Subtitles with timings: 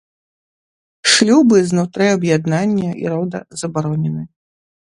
[1.15, 4.23] Шлюбы знутры аб'яднання і рода забаронены.